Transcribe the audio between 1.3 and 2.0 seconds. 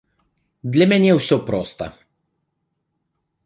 проста.